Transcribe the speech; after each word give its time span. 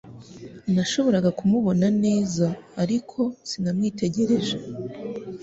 Nashoboraga 0.73 1.29
kumubona 1.39 1.87
neza 2.03 2.45
ariko 2.83 3.19
sinamwitegereje 3.49 4.57